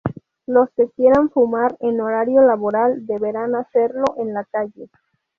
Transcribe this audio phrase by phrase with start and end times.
[0.47, 4.89] Los que quieran fumar en horario laboral deberán hacerlo en la calle.